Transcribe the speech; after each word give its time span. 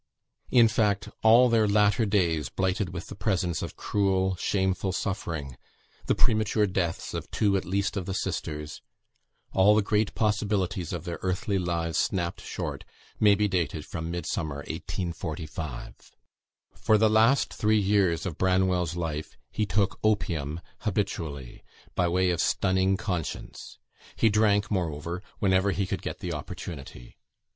In 0.49 0.67
fact, 0.67 1.09
all 1.21 1.47
their 1.47 1.67
latter 1.67 2.07
days 2.07 2.49
blighted 2.49 2.89
with 2.91 3.05
the 3.05 3.13
presence 3.15 3.61
of 3.61 3.75
cruel, 3.75 4.35
shameful 4.37 4.93
suffering, 4.93 5.57
the 6.07 6.15
premature 6.15 6.65
deaths 6.65 7.13
of 7.13 7.29
two 7.29 7.55
at 7.55 7.65
least 7.65 7.95
of 7.95 8.07
the 8.07 8.15
sisters, 8.15 8.81
all 9.53 9.75
the 9.75 9.83
great 9.83 10.15
possibilities 10.15 10.91
of 10.91 11.03
their 11.05 11.19
earthly 11.21 11.59
lives 11.59 11.99
snapped 11.99 12.41
short, 12.41 12.83
may 13.19 13.35
be 13.35 13.47
dated 13.47 13.85
from 13.85 14.09
Midsummer 14.09 14.65
1845. 14.67 15.93
For 16.73 16.97
the 16.97 17.07
last 17.07 17.53
three 17.53 17.79
years 17.79 18.25
of 18.25 18.39
Branwell's 18.39 18.95
life, 18.95 19.37
he 19.51 19.67
took 19.67 19.99
opium 20.03 20.61
habitually, 20.79 21.63
by 21.93 22.07
way 22.07 22.31
of 22.31 22.41
stunning 22.41 22.97
conscience; 22.97 23.77
he 24.15 24.29
drank 24.29 24.71
moreover, 24.71 25.21
whenever 25.37 25.69
he 25.69 25.85
could 25.85 26.01
get 26.01 26.21
the 26.21 26.33
opportunity. 26.33 27.17